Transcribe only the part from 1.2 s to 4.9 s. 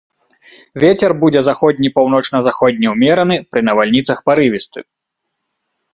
будзе заходні, паўночна-заходні ўмераны, пры навальніцах парывісты.